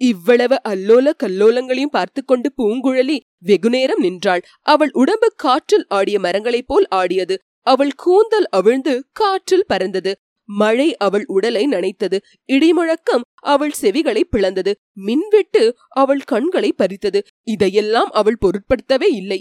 இவ்வளவு 0.00 0.56
அல்லோல 0.68 1.12
கல்லோலங்களையும் 1.22 1.94
பார்த்து 1.96 2.24
கொண்டு 2.24 2.52
பூங்குழலி 2.56 3.18
வெகுநேரம் 3.38 3.98
நின்றாள். 3.98 4.42
அவள் 4.60 4.90
உடம்பு 4.92 5.28
காற்றில் 5.36 5.86
ஆடிய 5.88 6.18
மரங்களைப் 6.18 6.66
போல் 6.66 6.86
ஆடியது. 6.90 7.36
அவள் 7.66 7.94
கூந்தல் 7.96 8.48
அவிழ்ந்து 8.48 8.94
காற்றில் 9.12 9.66
பறந்தது. 9.66 10.12
மழை 10.58 10.96
அவள் 10.96 11.24
உடலை 11.26 11.64
நனைத்தது. 11.66 12.18
இடிமுழக்கம் 12.52 13.24
அவள் 13.42 13.74
செவிகளை 13.80 14.22
பிளந்தது. 14.30 14.72
மின்வெட்டு 14.92 15.76
அவள் 15.88 16.20
கண்களை 16.20 16.72
பறித்தது. 16.72 17.20
இதையெல்லாம் 17.42 18.10
அவள் 18.10 18.38
பொருட்படுத்தவே 18.40 19.08
இல்லை. 19.12 19.40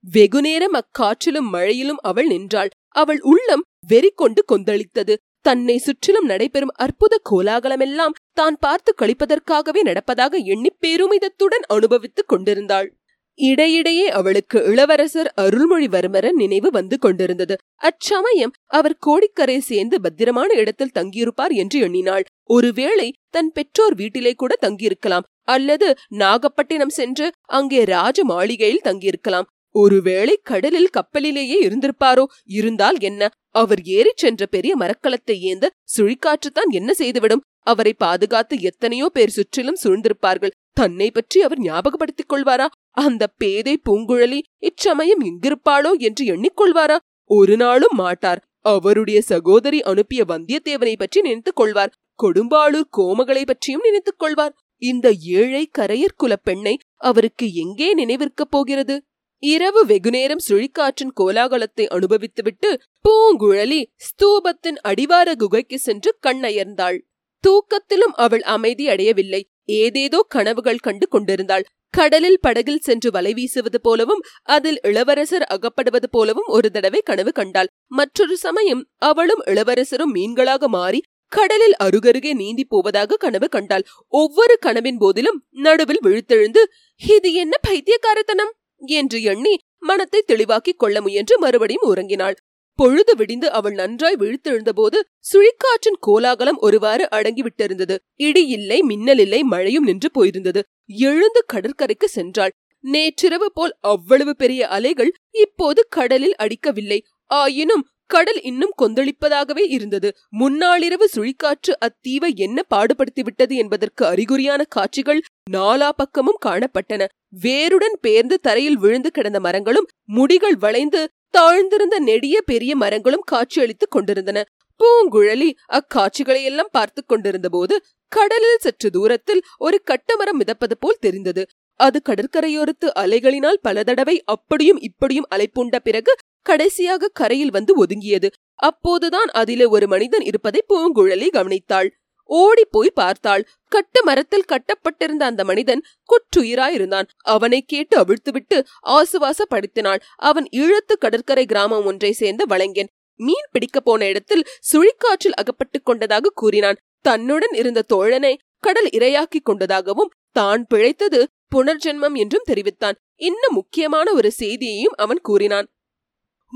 வெகுநேரம் 0.00 0.74
அக்காற்றிலும் 0.74 1.48
மழையிலும் 1.52 2.00
அவள் 2.02 2.26
நின்றாள். 2.26 2.70
அவள் 2.88 3.20
உள்ளம் 3.20 3.64
வெறி 3.86 4.10
கொண்டு 4.14 4.44
கொந்தளித்தது. 4.52 5.14
தன்னை 5.40 5.78
சுற்றிலும் 5.78 6.24
நடைபெறும் 6.24 6.74
அற்புத 6.74 7.20
கோலாகலமெல்லாம் 7.30 8.16
தான் 8.32 8.56
பார்த்து 8.60 8.94
கழிப்பதற்காகவே 9.02 9.80
நடப்பதாக 9.82 10.34
எண்ணி 10.44 10.70
பெருமிதத்துடன் 10.86 11.64
அனுபவித்துக் 11.68 12.28
கொண்டிருந்தாள். 12.28 12.88
இடையிடையே 13.38 14.08
அவளுக்கு 14.08 14.58
இளவரசர் 14.64 15.30
அருள்மொழிவர்மரன் 15.40 16.36
நினைவு 16.36 16.70
வந்து 16.70 16.98
கொண்டிருந்தது. 16.98 17.54
அச்சமயம் 17.74 18.52
அவர் 18.66 18.96
கோடிக்கரை 18.98 19.58
சேர்ந்து 19.60 20.00
பத்திரமான 20.00 20.54
இடத்தில் 20.54 20.94
தங்கியிருப்பார் 20.94 21.54
என்று 21.54 21.80
எண்ணினாள். 21.80 22.24
ஒருவேளை 22.44 23.08
தன் 23.30 23.52
பெற்றோர் 23.52 23.94
வீட்டிலே 23.94 24.32
கூட 24.32 24.54
தங்கியிருக்கலாம். 24.60 25.26
அல்லது 25.42 25.88
நாகப்பட்டினம் 26.08 26.88
சென்று 26.88 27.26
அங்கே 27.48 27.84
ராஜ 27.84 28.24
மாளிகையில் 28.24 28.84
தங்கியிருக்கலாம். 28.84 29.46
ஒருவேளை 29.76 30.40
கடலில் 30.42 30.88
கப்பலிலேயே 30.88 31.58
இருந்திருப்பாரோ? 31.66 32.24
இருந்தால் 32.44 32.98
என்ன? 33.00 33.28
அவர் 33.50 33.82
ஏறிச் 33.82 34.16
சென்ற 34.16 34.46
பெரிய 34.46 34.76
மரக்கலத்தை 34.76 35.38
ஏந்த 35.40 35.70
சுழிக்காற்றுத்தான் 35.96 36.70
என்ன 36.70 36.94
செய்துவிடும்? 36.94 37.40
அவரை 37.66 37.92
பாதுகாத்து 37.92 38.60
எத்தனையோ 38.60 39.08
பேர் 39.08 39.28
சுற்றிலும் 39.28 39.82
சூழ்ந்திருப்பார்கள். 39.82 40.54
தன்னை 40.72 41.10
பற்றி 41.10 41.42
அவர் 41.42 41.60
ஞாபகப்படுத்திக் 41.60 42.32
கொள்வாரா? 42.32 42.66
அந்த 42.90 43.26
பேதை 43.26 43.80
பூங்குழலி 43.90 44.40
இச்சமயம் 44.58 45.20
எங்கிருப்பாளோ 45.20 45.92
என்று 45.98 46.24
எண்ணிக்கொள்வாரா? 46.24 46.96
ஒரு 47.30 47.56
நாளும் 47.56 47.96
மாட்டார். 47.96 48.42
அவருடைய 48.60 49.20
சகோதரி 49.20 49.82
அனுப்பிய 49.82 50.24
வந்தியத்தேவனை 50.28 50.94
பற்றி 50.96 51.20
நினைத்துக் 51.20 51.56
கொள்வார். 51.56 51.92
கொடும்பாளூர் 52.22 52.92
கோமகளை 52.96 53.42
பற்றியும் 53.44 53.82
நினைத்துக் 53.82 54.18
கொள்வார். 54.18 54.54
இந்த 54.82 55.12
ஏழை 55.12 55.70
கரையர் 55.78 56.16
குல 56.16 56.36
பெண்ணை 56.36 56.78
அவருக்கு 56.96 57.52
எங்கே 57.52 57.88
நினைவிற்கப் 57.94 58.50
போகிறது? 58.50 58.96
இரவு 59.42 59.80
வெகுநேரம் 59.86 60.42
சுழிக்காற்றின் 60.48 61.12
கோலாகலத்தை 61.20 61.84
அனுபவித்துவிட்டு 61.86 62.70
பூங்குழலி 63.04 63.80
ஸ்தூபத்தின் 64.06 64.78
அடிவார 64.80 65.34
குகைக்கு 65.34 65.78
சென்று 65.78 66.10
கண்ணயர்ந்தாள். 66.26 66.98
தூக்கத்திலும் 67.44 68.14
அவள் 68.16 68.44
அமைதி 68.54 68.88
அடையவில்லை. 68.88 69.42
ஏதேதோ 69.64 70.20
கனவுகள் 70.28 70.78
கண்டு 70.78 71.08
கொண்டிருந்தாள். 71.08 71.66
கடலில் 71.90 72.40
படகில் 72.40 72.82
சென்று 72.82 73.10
வலை 73.10 73.32
வீசுவது 73.34 73.78
போலவும் 73.80 74.24
அதில் 74.42 74.78
இளவரசர் 74.82 75.46
அகப்படுவது 75.54 76.08
போலவும் 76.10 76.46
ஒரு 76.46 76.70
தடவை 76.70 77.00
கனவு 77.04 77.32
கண்டாள். 77.32 77.70
மற்றொரு 77.86 78.36
சமயம் 78.36 78.82
அவளும் 79.02 79.44
இளவரசரும் 79.44 80.14
மீன்களாக 80.14 80.68
மாறி 80.68 81.00
கடலில் 81.32 81.76
அருகருகே 81.84 82.32
நீந்தி 82.34 82.64
போவதாக 82.64 83.16
கனவு 83.16 83.48
கண்டாள். 83.48 83.86
ஒவ்வொரு 84.12 84.56
கனவின் 84.58 84.98
போதிலும் 84.98 85.40
நடுவில் 85.50 86.04
விழுத்தெழுந்து 86.04 86.62
இது 87.00 87.30
என்ன 87.34 87.54
பைத்தியக்காரத்தனம்? 87.68 88.52
என்று 88.80 89.22
எண்ணி 89.22 89.58
மனத்தை 89.78 90.22
தெளிவாக்கிக் 90.26 90.78
கொள்ள 90.78 91.00
முயன்று 91.00 91.38
மறுபடியும் 91.38 91.88
உறங்கினாள். 91.94 92.36
பொழுது 92.78 93.16
விடிந்து 93.16 93.50
அவள் 93.50 93.72
நன்றாய் 93.72 94.16
விழித்தெழுந்தபோது 94.16 94.98
சுழிக்காற்றின் 95.32 95.98
கோலாகலம் 96.00 96.58
ஒருவாறு 96.58 97.08
அடங்கிவிட்டிருந்தது. 97.10 97.96
இடி 98.14 98.46
இல்லை 98.46 98.82
மின்னல் 98.82 99.18
இல்லை 99.18 99.42
மழையும் 99.42 99.84
நின்று 99.84 100.10
போயிருந்தது. 100.10 100.62
எழுந்து 100.86 101.44
கடற்கரைக்கு 101.46 102.08
சென்றாள். 102.14 102.50
நேற்றிரவு 102.80 103.52
போல் 103.52 103.76
அவ்வளவு 103.80 104.36
பெரிய 104.36 104.68
அலைகள் 104.68 105.12
இப்போது 105.30 105.86
கடலில் 105.88 106.34
அடிக்கவில்லை. 106.34 106.98
ஆயினும் 107.24 107.86
கடல் 108.06 108.42
இன்னும் 108.42 108.74
கொந்தளிப்பதாகவே 108.82 109.64
இருந்தது. 109.68 110.08
முன்னாளிரவு 110.38 111.06
சுழிக்காற்று 111.16 111.72
அத்தீவை 111.80 112.34
என்ன 112.36 112.62
பாடுபடுத்திவிட்டது 112.74 113.54
என்பதற்கு 113.54 114.06
அறிகுறியான 114.06 114.64
காட்சிகள் 114.68 115.22
நாலா 115.50 115.88
பக்கமும் 115.96 116.42
காணப்பட்டன. 116.46 117.06
வேருடன் 117.42 117.96
பேர்ந்து 118.02 118.36
தரையில் 118.42 118.78
விழுந்து 118.78 119.10
கிடந்த 119.10 119.38
மரங்களும் 119.40 119.88
முடிகள் 120.16 120.58
வளைந்து 120.58 121.00
தாழ்ந்திருந்த 121.34 121.96
நெடிய 121.98 122.36
பெரிய 122.42 122.72
மரங்களும் 122.76 123.24
காட்சியளித்துக் 123.24 123.90
கொண்டிருந்தன. 123.90 124.38
பூங்குழலி 124.80 125.50
அக்காட்சிகளையெல்லாம் 125.68 126.72
பார்த்து 126.72 127.04
கொண்டிருந்த 127.06 127.48
போது 127.48 127.74
கடலில் 128.12 128.60
சற்று 128.60 128.88
தூரத்தில் 128.90 129.42
ஒரு 129.58 129.82
கட்டமரம் 129.90 130.38
மிதப்பது 130.40 130.76
போல் 130.80 131.00
தெரிந்தது. 131.00 131.42
அது 131.80 131.98
கடற்கரையோரத்து 132.04 132.88
அலைகளினால் 132.98 133.62
பல 133.62 133.82
தடவை 133.82 134.16
அப்படியும் 134.24 134.80
இப்படியும் 134.80 135.28
அலைப்புண்ட 135.34 135.76
பிறகு 135.78 136.12
கடைசியாக 136.42 137.10
கரையில் 137.12 137.50
வந்து 137.50 137.72
ஒதுங்கியது. 137.84 138.28
அப்போதுதான் 138.54 139.30
அதிலே 139.32 139.64
ஒரு 139.64 139.86
மனிதன் 139.86 140.20
இருப்பதை 140.20 140.60
பூங்குழலி 140.68 141.28
கவனித்தாள். 141.32 141.88
ஓடி 142.26 142.64
போய் 142.70 142.90
பார்த்தாள். 142.90 143.48
கட்டு 143.68 144.04
மரத்தில் 144.04 144.44
கட்டப்பட்டிருந்த 144.44 145.24
அந்த 145.24 145.44
மனிதன் 145.44 145.82
குற்றுயிராயிருந்தான் 146.10 147.08
அவனை 147.24 147.62
கேட்டு 147.62 148.00
அவிழ்த்துவிட்டு 148.00 148.64
ஆசுவாசப்படுத்தினாள். 148.86 150.00
அவன் 150.16 150.48
ஈழத்து 150.56 150.94
கடற்கரை 150.98 151.46
கிராமம் 151.46 151.84
ஒன்றை 151.84 152.12
சேர்ந்த 152.12 152.44
வளைங்கன் 152.48 152.92
மீன் 153.16 153.48
பிடிக்கப் 153.50 153.84
போன 153.84 154.06
இடத்தில் 154.06 154.46
சுழிக்காற்றில் 154.72 155.36
அகப்பட்டுக் 155.36 155.84
கொண்டதாக 155.84 156.32
கூறினான். 156.34 156.76
தன்னுடன் 157.00 157.54
இருந்த 157.54 157.84
தோழனை 157.94 158.36
கடல் 158.60 158.88
இரையாக்கிக் 158.88 159.44
கொண்டதாகவும் 159.44 160.10
தான் 160.32 160.66
பிழைத்தது 160.66 161.28
புனர்ஜென்மம் 161.54 162.14
என்றும் 162.14 162.44
தெரிவித்தான். 162.44 162.96
இன்னும் 163.16 163.54
முக்கியமான 163.54 164.12
ஒரு 164.12 164.30
செய்தியையும் 164.30 164.96
அவன் 164.96 165.20
கூறினான். 165.20 165.68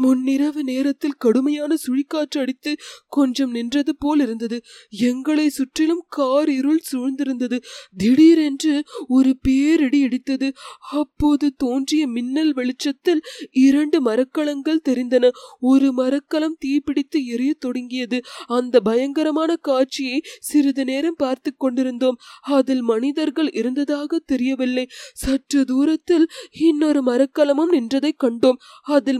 முன்னிரவு 0.03 0.63
நேரத்தில் 0.63 1.15
கடுமையான 1.19 1.75
சுழிக்காற்று 1.87 2.39
அடித்து 2.39 2.77
கொஞ்சம் 3.09 3.51
நின்றது 3.51 3.97
போல் 3.97 4.21
இருந்தது. 4.21 4.61
எங்களை 4.89 5.49
சுற்றிலும் 5.49 6.05
கார் 6.09 6.51
இருள் 6.51 6.81
சூழ்ந்திருந்தது. 6.93 7.63
திடீரென்று 7.97 8.85
ஒரு 9.09 9.39
பேரிடி 9.49 10.07
இடித்தது. 10.07 10.53
அப்போது 10.91 11.55
தோன்றிய 11.57 12.07
மின்னல் 12.07 12.53
வெளிச்சத்தில் 12.53 13.21
இரண்டு 13.51 14.01
மரக்கலங்கள் 14.01 14.81
தெரிந்தன. 14.89 15.31
ஒரு 15.61 15.93
மரக்கலம் 15.93 16.57
தீப்பிடித்து 16.65 17.25
எரியத் 17.27 17.61
தொடங்கியது. 17.61 18.21
அந்த 18.47 18.81
பயங்கரமான 18.81 19.57
காட்சியை 19.57 20.23
சிறிது 20.41 20.85
நேரம் 20.85 21.15
பார்த்து 21.17 21.57
கொண்டிருந்தோம். 21.57 22.17
அதில் 22.43 22.83
மனிதர்கள் 22.83 23.51
இருந்ததாக 23.51 24.19
தெரியவில்லை. 24.19 24.89
சற்று 25.13 25.65
தூரத்தில் 25.65 26.27
இன்னொரு 26.51 27.03
மரக்கலமும் 27.03 27.73
நின்றதை 27.73 28.11
கண்டோம். 28.25 28.57
அதில் 28.83 29.19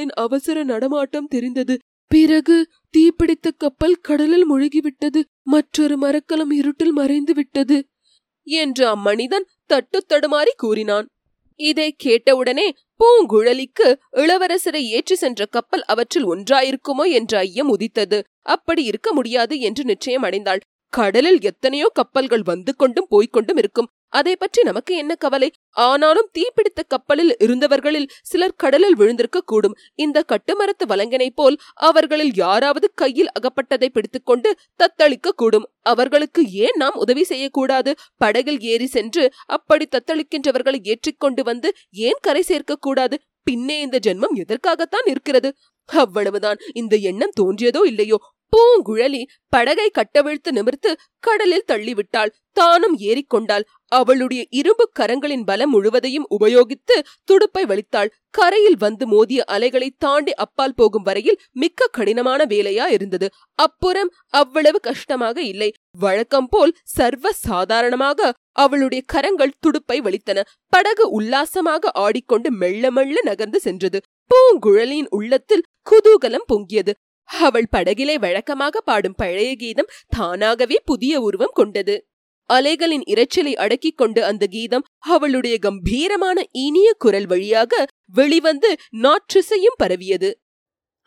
மனிதர்களின் 0.00 0.18
அவசர 0.24 0.58
நடமாட்டம் 0.64 1.30
தெரிந்தது. 1.34 1.74
பிறகு 2.10 2.56
தீப்பிடித்த 2.94 3.48
கப்பல் 3.56 4.02
கடலில் 4.08 4.46
முழுகிவிட்டது. 4.50 5.20
மற்றொரு 5.46 5.96
மரக்கலம் 5.96 6.52
இருட்டில் 6.60 6.94
மறைந்து 7.00 7.32
விட்டது 7.34 7.78
என்று 8.46 8.84
அம்மனிதன் 8.86 9.46
தட்டு 9.66 9.98
தடுமாறி 10.08 10.52
கூறினான். 10.56 11.06
இதை 11.60 11.88
கேட்டவுடனே 12.04 12.66
பூங்குழலிக்கு 13.00 13.88
இளவரசரை 14.22 14.82
ஏற்றி 14.96 15.16
சென்ற 15.22 15.46
கப்பல் 15.46 15.84
அவற்றில் 15.92 16.26
ஒன்றாயிருக்குமோ 16.32 17.04
என்ற 17.18 17.32
ஐயம் 17.46 17.72
உதித்தது. 17.74 18.18
அப்படி 18.46 18.82
இருக்க 18.90 19.08
முடியாது 19.12 19.54
என்று 19.60 19.84
நிச்சயம் 19.84 20.26
அடைந்தாள் 20.28 20.64
கடலில் 20.92 21.40
எத்தனையோ 21.42 21.88
கப்பல்கள் 21.98 22.44
வந்து 22.50 22.72
கொண்டும் 22.74 23.10
போய்க்கொண்டும் 23.10 23.60
இருக்கும். 23.62 23.90
அதை 24.10 24.36
பற்றி 24.36 24.62
நமக்கு 24.62 24.96
என்ன 24.96 25.14
கவலை? 25.14 25.48
ஆனாலும் 25.70 26.30
தீப்பிடித்த 26.38 26.82
கப்பலில் 26.88 27.36
இருந்தவர்களில் 27.40 28.08
சிலர் 28.22 28.56
கடலில் 28.56 28.96
விழுந்திருக்க 28.96 29.40
கூடும் 29.44 29.76
இந்த 29.94 30.24
கட்டுமரத்து 30.28 30.84
வலங்கனைப் 30.88 31.34
போல் 31.34 31.56
அவர்களில் 31.74 32.32
யாராவது 32.34 32.90
கையில் 32.94 33.32
அகப்பட்டதை 33.40 33.88
பிடித்துக்கொண்டு 33.88 34.52
தத்தளிக்க 34.76 35.28
கூடும் 35.36 35.68
அவர்களுக்கு 35.82 36.42
ஏன் 36.64 36.76
நாம் 36.76 36.94
உதவி 36.94 37.24
செய்யக்கூடாது? 37.24 37.94
படகில் 38.16 38.60
ஏறி 38.60 38.86
சென்று 38.86 39.32
அப்படி 39.46 39.88
தத்தளிக்கின்றவர்களை 39.90 40.78
ஏற்றிக்கொண்டு 40.82 41.42
வந்து 41.42 41.70
ஏன் 41.90 42.20
கரை 42.20 42.42
சேர்க்க 42.42 42.76
கூடாது 42.76 43.18
பின்னே 43.42 43.80
இந்த 43.80 43.98
ஜென்மம் 44.06 44.34
எதற்காகத்தான் 44.34 45.06
இருக்கிறது? 45.06 45.54
அவ்வளவுதான். 45.88 46.58
இந்த 46.74 46.96
எண்ணம் 46.96 47.36
தோன்றியதோ 47.40 47.86
இல்லையோ? 47.86 48.18
பூங்குழலி 48.52 49.22
படகை 49.48 49.90
கட்டவிழ்த்து 49.90 50.50
நிமிர்த்து 50.52 50.90
கடலில் 51.18 51.68
தள்ளிவிட்டாள். 51.72 52.30
தானும் 52.52 52.96
ஏறிக்கொண்டாள். 52.98 53.64
அவளுடைய 53.92 54.46
இரும்பு 54.50 54.84
கரங்களின் 55.00 55.44
பலம் 55.44 55.70
முழுவதையும் 55.70 56.26
உபயோகித்து 56.30 56.96
துடுப்பை 57.24 57.64
வலித்தாள். 57.64 58.10
கரையில் 58.30 58.76
வந்து 58.78 59.06
மோதிய 59.06 59.44
அலைகளை 59.44 59.88
தாண்டி 59.98 60.34
அப்பால் 60.34 60.74
போகும் 60.74 61.02
வரையில் 61.02 61.40
மிக்க 61.52 61.88
கடினமான 61.90 62.44
வேலையா 62.44 62.86
இருந்தது. 62.90 63.28
அப்புறம் 63.54 64.10
அவ்வளவு 64.28 64.80
கஷ்டமாக 64.80 65.42
இல்லை. 65.42 65.70
வழக்கம் 65.98 66.48
போல் 66.50 66.76
சர்வ 66.84 67.32
சாதாரணமாக 67.32 68.32
அவளுடைய 68.52 69.02
கரங்கள் 69.06 69.58
துடுப்பை 69.60 70.00
வலித்தன. 70.00 70.40
படகு 70.68 71.10
உல்லாசமாக 71.10 71.90
ஆடிக்கொண்டு 71.94 72.50
மெல்ல 72.50 72.90
மெல்ல 72.90 73.20
நகர்ந்து 73.22 73.60
சென்றது. 73.60 74.00
பூங்குழலியின் 74.30 75.10
உள்ளத்தில் 75.10 75.66
குதூகலம் 75.90 76.48
பொங்கியது. 76.52 76.92
அவள் 77.38 77.68
படகிலே 77.76 78.18
வழக்கமாக 78.18 78.80
பாடும் 78.80 79.14
பழைய 79.16 79.54
கீதம் 79.56 79.90
தானாகவே 80.08 80.80
புதிய 80.84 81.20
உருவம் 81.20 81.52
கொண்டது. 81.52 82.04
அலைகளின் 82.50 83.02
இரைச்சலை 83.06 83.52
அடக்கிக் 83.54 83.96
கொண்டு 83.96 84.24
அந்த 84.24 84.46
கீதம் 84.46 84.84
அவளுடைய 84.98 85.58
கம்பீரமான 85.58 86.44
இனிய 86.52 86.92
குரல் 86.98 87.26
வழியாக 87.26 87.86
வெளிவந்து 88.12 88.76
நாற்றிசையும் 89.02 89.76
பரவியது. 89.76 90.40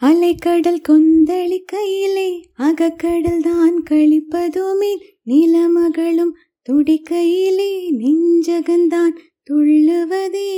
அலைக்கடல் 0.02 0.82
கொந்தளிக்கையிலே 0.90 2.42
அகக்கடல் 2.54 3.42
தான் 3.42 3.84
கழிப்பதுமே 3.90 4.94
நிலமகளும் 5.26 6.34
துடிக்கையிலே 6.70 7.72
நெஞ்சகந்தான் 8.00 9.16
துள்ளுவதே. 9.50 10.50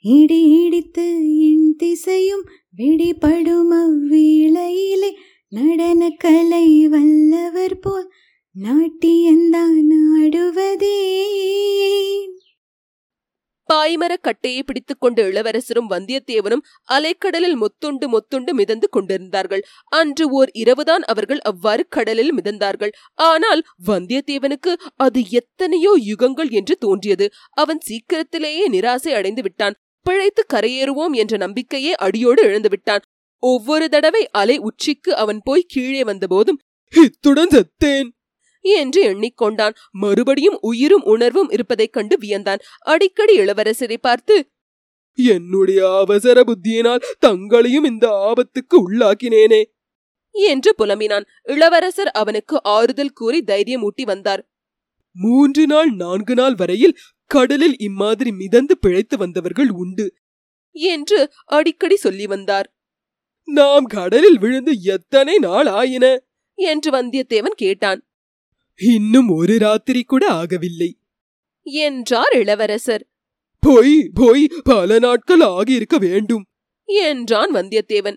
இடி 0.00 0.64
இடித்து 0.64 1.06
என் 1.38 1.74
திசையும் 1.76 2.44
வெடிபடும் 2.74 3.72
அவ்வேளையிலே 3.74 5.10
நடனக்கலை 5.56 6.88
வல்லவர் 6.88 7.78
போல் 7.78 8.08
நாட்டியந்தான் 8.56 9.90
ஆடுவதே. 10.14 10.98
பாய்மரக் 13.68 14.20
கட்டையை 14.20 14.62
பிடித்துக்கொண்ட 14.62 15.18
இளவரசரும் 15.28 15.90
வந்தியத்தேவனும் 15.90 16.62
அலைக்கடலில் 16.92 17.56
மொத்துண்டு 17.56 18.06
மொத்துண்டு 18.08 18.52
மிதந்து 18.52 18.88
கொண்டிருந்தார்கள். 18.88 19.62
அன்று 19.84 20.28
ஓர் 20.28 20.50
இரவுதான் 20.52 21.02
அவர்கள் 21.02 21.38
அவ்வாறு 21.38 21.86
கடலில் 21.88 22.34
மிதந்தார்கள். 22.34 22.92
ஆனால் 23.14 23.62
வந்தியத்தேவனுக்கு 23.86 24.74
அது 24.96 25.22
எத்தனையோ 25.30 25.98
யுகங்கள் 26.04 26.50
என்று 26.50 26.76
தோன்றியது. 26.76 27.28
அவன் 27.50 27.78
சீக்கிரத்திலேயே 27.80 28.68
நிராசை 28.68 29.12
அடைந்து 29.12 29.42
விட்டான். 29.42 29.76
பிழைத்து 30.06 30.42
கரையேறுவோம் 30.54 31.14
என்ற 31.14 31.36
நம்பிக்கையே 31.36 31.94
அடியோடு 31.94 32.42
இழந்துவிட்டான் 32.42 33.04
ஒவ்வொரு 33.42 33.88
தடவை 33.88 34.22
அலை 34.30 34.58
உச்சிக்கு 34.58 35.10
அவன் 35.16 35.40
போய் 35.44 35.68
கீழே 35.68 36.02
வந்தபோதும் 36.04 36.60
இத்துடன் 36.92 37.48
செத்தேன் 37.48 38.08
என்று 38.64 39.00
எண்ணிக்கொண்டான். 39.10 39.74
மறுபடியும் 39.90 40.58
உயிரும் 40.60 41.04
உணர்வும் 41.04 41.50
இருப்பதைக் 41.50 41.92
கண்டு 41.92 42.16
வியந்தான். 42.16 42.62
அடிக்கடி 42.78 43.34
இளவரசரை 43.38 43.98
பார்த்து 44.00 44.36
என்னுடைய 45.18 45.80
அவசர 45.98 46.38
புத்தியினால் 46.42 47.04
தங்களையும் 47.18 47.84
இந்த 47.84 48.06
ஆபத்துக்கு 48.26 48.76
உள்ளாக்கினேனே 48.76 49.62
என்று 50.34 50.70
புலம்பினான். 50.78 51.24
இளவரசர் 51.42 52.10
அவனுக்கு 52.10 52.56
ஆறுதல் 52.62 53.12
கூறி 53.12 53.40
தைரியமூட்டி 53.46 54.04
வந்தார். 54.04 54.42
மூன்று 55.16 55.66
நாள் 55.66 55.90
நான்கு 55.94 56.34
நாள் 56.34 56.54
வரையில் 56.54 56.94
கடலில் 57.28 57.78
இம்மாதிரி 57.78 58.32
மிதந்து 58.32 58.78
பிழைத்து 58.78 59.16
வந்தவர்கள் 59.16 59.70
உண்டு 59.70 60.14
என்று 60.70 61.32
அடிக்கடி 61.44 61.96
சொல்லி 61.96 62.26
வந்தார். 62.26 62.76
நாம் 63.44 63.84
கடலில் 63.84 64.38
விழுந்து 64.38 64.82
எத்தனை 64.82 65.38
நாள் 65.38 65.66
ஆயின? 65.66 66.22
என்று 66.54 66.90
வந்தியத்தேவன் 66.90 67.54
கேட்டான். 67.54 68.08
இன்னும் 68.76 69.28
ஒரு 69.28 69.58
ராத்திரி 69.58 70.02
கூட 70.02 70.28
ஆகவில்லை. 70.28 70.92
என்றார் 71.62 72.32
இளவரசர். 72.32 73.08
போய் 73.60 74.10
போய் 74.14 74.48
பல 74.62 74.98
நாட்கள் 74.98 75.40
ஆகியிருக்க 75.40 75.96
வேண்டும். 75.98 76.44
என்றான் 76.84 77.54
வந்தியத்தேவன். 77.54 78.16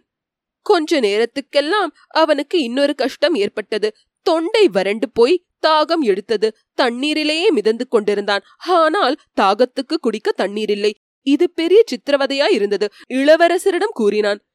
கொஞ்ச 0.61 0.99
நேரத்துக்கெல்லாம் 0.99 1.89
அவனுக்கு 2.07 2.63
இன்னொரு 2.63 2.95
கஷ்டம் 2.95 3.35
ஏற்பட்டது. 3.35 3.95
தொண்டை 4.21 4.67
வறண்டு 4.67 5.09
போய் 5.09 5.45
தாகம் 5.67 5.99
எடுத்தது. 5.99 6.55
தண்ணீரிலேயே 6.81 7.49
மிதந்து 7.51 7.87
கொண்டிருந்தான். 7.87 8.41
ஆனால் 8.57 9.17
தாகத்துக்கு 9.41 9.97
குடிக்க 10.01 10.33
தண்ணீரில்லை. 10.37 10.91
இது 11.21 11.49
பெரிய 11.49 11.83
சித்திரவதையா 11.91 12.51
இருந்தது. 12.51 12.89
இளவரசரிடம் 13.09 13.93
கூறினான் 13.93 14.45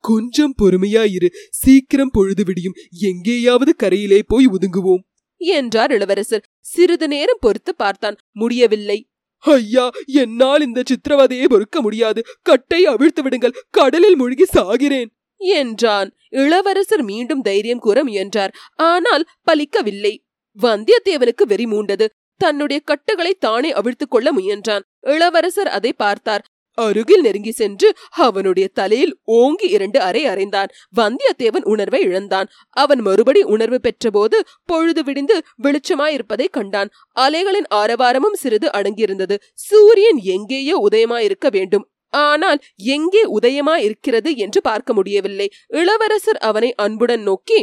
கொஞ்சம் 0.00 0.54
பொறுமையாயிரு. 0.62 1.28
சீக்கிரம் 1.50 2.10
பொழுது 2.12 2.44
விடியும். 2.44 2.74
எங்கேயாவது 3.00 3.74
கரையிலே 3.76 4.22
போய் 4.26 4.46
ஒதுங்குவோம். 4.46 5.02
என்றார் 5.36 5.90
இளவரசர். 5.90 6.46
சிறிது 6.60 7.08
நேரம் 7.08 7.38
பொறுத்து 7.40 7.74
பார்த்தான். 7.74 8.16
முடியவில்லை. 8.32 9.08
ஐயா 9.38 9.90
என்னால் 10.06 10.62
இந்த 10.62 10.82
சித்திரவதையை 10.82 11.44
பொறுக்க 11.44 11.80
முடியாது. 11.80 12.24
கட்டை 12.42 12.86
அவிழ்த்து 12.86 13.22
விடுங்கள். 13.22 13.54
கடலில் 13.70 14.16
மூழ்கி 14.16 14.44
சாகிறேன். 14.44 15.06
என்றான். 15.36 16.14
இளவரசர் 16.28 17.02
மீண்டும் 17.02 17.42
தைரியம் 17.42 17.78
கூற 17.78 18.04
முயன்றார். 18.04 18.54
ஆனால் 18.74 19.28
பலிக்கவில்லை. 19.46 20.25
வந்தியத்தேவனுக்கு 20.62 21.44
வெறி 21.46 21.64
மூண்டது. 21.64 22.06
தன்னுடைய 22.36 22.82
கட்டுகளை 22.84 23.36
தானே 23.38 23.72
அவிழ்த்துக் 23.72 24.10
கொள்ள 24.10 24.32
முயன்றான். 24.32 24.84
இளவரசர் 25.00 25.68
அதை 25.68 25.92
பார்த்தார். 25.92 26.44
அருகில் 26.74 27.20
நெருங்கி 27.20 27.50
சென்று 27.50 27.94
அவனுடைய 28.10 28.68
தலையில் 28.68 29.18
ஓங்கி 29.24 29.68
இரண்டு 29.68 30.00
அறை 30.00 30.26
அறைந்தான். 30.26 30.66
வந்தியத்தேவன் 30.96 31.64
உணர்வை 31.64 32.00
இழந்தான். 32.00 32.48
அவன் 32.70 33.00
மறுபடி 33.00 33.42
உணர்வு 33.42 33.80
பெற்றபோது 33.80 34.38
பொழுது 34.64 35.04
விடிந்து 35.04 35.42
வெளிச்சமாயிருப்பதை 35.62 36.46
கண்டான். 36.50 36.90
அலைகளின் 37.12 37.68
ஆரவாரமும் 37.74 38.32
சிறிது 38.32 38.68
அடங்கியிருந்தது. 38.68 39.36
சூரியன் 39.52 40.20
எங்கேயோ 40.22 40.86
உதயமாயிருக்க 40.90 41.48
வேண்டும். 41.50 41.90
ஆனால் 42.08 42.58
எங்கே 42.76 43.22
உதயமாயிருக்கிறது 43.40 44.36
என்று 44.36 44.60
பார்க்க 44.60 44.92
முடியவில்லை. 44.92 45.50
இளவரசர் 45.66 46.36
அவனை 46.36 46.74
அன்புடன் 46.74 47.22
நோக்கி 47.22 47.58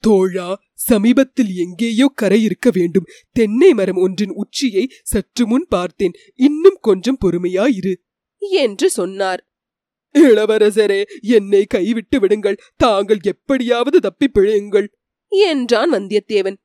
தோழா 0.00 0.60
சமீபத்தில் 0.74 1.54
எங்கேயோ 1.54 2.12
கரை 2.14 2.42
இருக்க 2.42 2.70
வேண்டும். 2.72 3.06
தென்னை 3.32 3.74
மரம் 3.74 3.96
ஒன்றின் 3.96 4.30
உச்சியை 4.30 4.88
சற்று 5.02 5.46
முன் 5.46 5.66
பார்த்தேன். 5.68 6.12
இன்னும் 6.34 6.78
கொஞ்சம் 6.80 7.18
பொறுமையாயிரு 7.24 7.94
என்று 8.38 8.90
சொன்னார். 8.90 9.42
இளவரசரே 10.12 11.04
என்னை 11.20 11.64
கைவிட்டு 11.64 12.20
விடுங்கள். 12.20 12.60
தாங்கள் 12.76 13.18
எப்படியாவது 13.22 14.00
தப்பி 14.00 14.30
பிழையுங்கள். 14.34 14.86
என்றான் 15.28 15.92
வந்தியத்தேவன். 15.92 16.56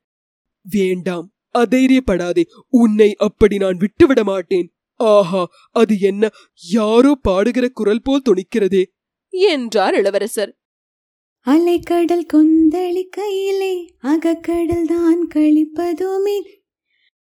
வேண்டாம் 0.62 1.32
அதைரியப்படாதே. 1.58 2.44
உன்னை 2.68 3.14
அப்படி 3.18 3.56
நான் 3.56 3.76
விட்டுவிட 3.76 4.24
மாட்டேன். 4.24 4.72
ஆஹா 4.96 5.50
அது 5.70 5.98
என்ன? 5.98 6.30
யாரோ 6.70 7.18
பாடுகிற 7.28 7.68
குரல் 7.68 8.02
போல் 8.02 8.22
துணிக்கிறதே. 8.22 8.84
என்றார் 9.28 9.94
இளவரசர். 9.94 10.58
அலைக்கடல் 11.46 12.24
கொந்தளிக்கையிலே 12.32 13.86
அகக்கடல் 14.00 14.86
தான் 14.86 15.28
கழிப்பதுமே. 15.34 16.40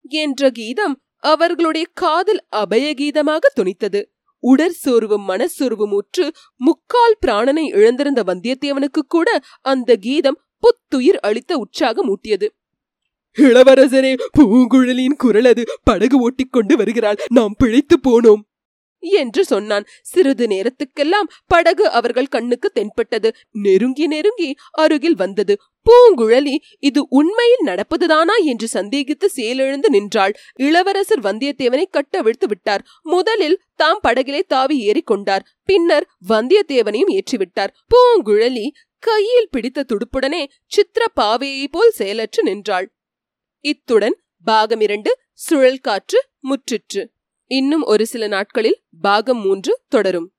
என்ற 0.02 0.50
கீதம் 0.50 1.00
அவர்களுடைய 1.18 1.86
காதல் 1.94 2.44
அபய 2.48 2.94
கீதமாக 2.94 3.38
துணித்தது. 3.60 4.02
உடற் 4.38 4.72
உடற்சோர்வும் 4.72 5.24
மனச்சோர்வும் 5.28 5.90
உற்று 5.90 6.32
முக்கால் 6.56 7.16
பிராணனை 7.26 7.64
இழந்திருந்த 7.72 8.22
வந்தியத்தேவனுக்கு 8.26 9.02
கூட 9.08 9.40
அந்த 9.60 9.96
கீதம் 9.96 10.40
புத்துயிர் 10.58 11.18
அளித்த 11.18 11.56
உற்சாகம் 11.56 12.08
ஊட்டியது. 12.08 12.48
இளவரசரே 13.36 14.16
பூங்குழலியின் 14.38 15.16
குரல் 15.16 15.44
அது 15.44 15.64
படகு 15.84 16.18
ஓட்டிக்கொண்டு 16.18 16.76
வருகிறாள். 16.76 17.16
நாம் 17.28 17.54
பிழைத்து 17.58 17.98
போனோம். 18.08 18.48
என்று 19.00 19.44
சொன்னான். 19.44 19.86
சிறிது 20.02 20.46
நேரத்துக்கெல்லாம் 20.46 21.28
படகு 21.46 21.90
அவர்கள் 21.90 22.26
கண்ணுக்கு 22.26 22.70
தென்பட்டது. 22.70 23.34
நெருங்கி 23.50 24.06
நெருங்கி 24.06 24.54
அருகில் 24.70 25.16
வந்தது. 25.16 25.56
பூங்குழலி 25.90 26.56
இது 26.78 27.06
உண்மையில் 27.08 27.66
நடப்பதுதானா? 27.66 28.44
என்று 28.44 28.68
சந்தேகித்து 28.72 29.24
செயலெழுந்து 29.24 29.90
நின்றாள். 29.90 30.34
இளவரசர் 30.54 31.20
வந்தியத்தேவனை 31.20 31.84
கட்டவிழ்த்து 31.90 32.46
விட்டார். 32.46 32.84
முதலில் 33.02 33.60
தாம் 33.76 34.00
படகிலே 34.02 34.40
தாவி 34.46 34.90
ஏறிக்கொண்டார் 34.90 35.40
பின்னர் 35.64 36.08
வந்தியத்தேவனையும் 36.28 37.18
ஏற்றிவிட்டார். 37.18 37.68
பூங்குழலி 37.94 38.68
கையில் 38.98 39.48
பிடித்த 39.50 39.84
துடுப்புடனே 39.84 40.46
சித்திர 40.66 41.06
பாவையை 41.20 41.66
போல் 41.70 41.90
செயலற்று 41.90 42.42
நின்றாள். 42.42 42.92
இத்துடன் 43.60 44.22
பாகம் 44.44 44.80
இரண்டு 44.80 45.18
சுழல் 45.34 45.78
காற்று 45.78 46.26
முற்றிற்று. 46.42 47.06
இன்னும் 47.52 47.82
ஒரு 47.82 48.06
சில 48.06 48.26
நாட்களில் 48.26 48.82
பாகம் 49.00 49.40
மூன்று 49.40 49.80
தொடரும். 49.88 50.32